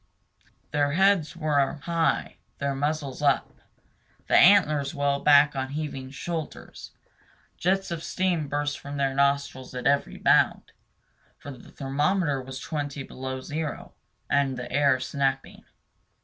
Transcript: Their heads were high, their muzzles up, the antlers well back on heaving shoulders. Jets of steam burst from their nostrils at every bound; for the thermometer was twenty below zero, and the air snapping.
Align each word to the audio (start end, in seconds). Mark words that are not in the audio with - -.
Their 0.71 0.93
heads 0.93 1.35
were 1.37 1.73
high, 1.83 2.37
their 2.57 2.73
muzzles 2.73 3.21
up, 3.21 3.53
the 4.25 4.35
antlers 4.35 4.95
well 4.95 5.19
back 5.19 5.55
on 5.55 5.73
heaving 5.73 6.09
shoulders. 6.09 6.89
Jets 7.55 7.91
of 7.91 8.03
steam 8.03 8.47
burst 8.47 8.79
from 8.79 8.97
their 8.97 9.13
nostrils 9.13 9.75
at 9.75 9.85
every 9.85 10.17
bound; 10.17 10.71
for 11.37 11.51
the 11.51 11.69
thermometer 11.71 12.41
was 12.41 12.59
twenty 12.59 13.03
below 13.03 13.41
zero, 13.41 13.93
and 14.27 14.57
the 14.57 14.71
air 14.71 14.99
snapping. 14.99 15.65